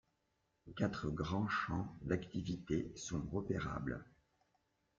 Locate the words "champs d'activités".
1.47-2.91